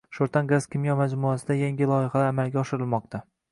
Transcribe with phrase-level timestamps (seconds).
[0.17, 3.25] “Sho‘rtan gaz-kimyo majmuasi”da yangi loyihalar amalga oshirilmoqda